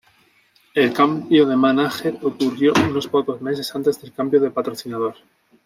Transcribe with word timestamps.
El 0.73 0.93
cambio 0.93 1.45
de 1.45 1.55
manager 1.55 2.17
ocurrió 2.23 2.73
unos 2.89 3.05
pocos 3.05 3.39
meses 3.39 3.75
antes 3.75 4.01
del 4.01 4.11
cambio 4.11 4.39
de 4.41 4.49
patrocinador. 4.49 5.13